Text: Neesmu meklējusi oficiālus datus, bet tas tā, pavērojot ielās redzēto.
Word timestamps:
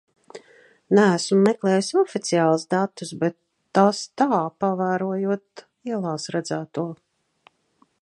Neesmu 0.99 1.37
meklējusi 1.47 1.99
oficiālus 2.03 2.65
datus, 2.75 3.13
bet 3.25 3.37
tas 3.79 4.03
tā, 4.23 4.41
pavērojot 4.65 5.67
ielās 5.93 6.31
redzēto. 6.39 6.93